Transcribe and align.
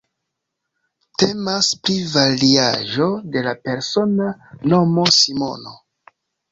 Temas 1.23 1.69
pri 1.83 1.97
variaĵo 2.15 3.11
de 3.37 3.47
la 3.49 3.55
persona 3.69 4.35
nomo 4.75 5.11
Simono. 5.21 5.81